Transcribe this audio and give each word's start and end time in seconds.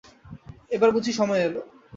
এবার 0.71 0.89
বুঝি 0.95 1.11
সময় 1.13 1.41
এল। 1.47 1.55